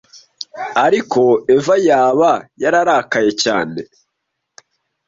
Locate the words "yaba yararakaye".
1.87-3.31